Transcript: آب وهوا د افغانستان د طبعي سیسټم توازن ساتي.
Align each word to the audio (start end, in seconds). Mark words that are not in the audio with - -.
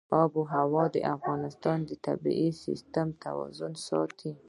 آب 0.21 0.31
وهوا 0.39 0.85
د 0.95 0.97
افغانستان 1.15 1.79
د 1.89 1.91
طبعي 2.05 2.49
سیسټم 2.63 3.07
توازن 3.25 3.73
ساتي. 3.87 4.31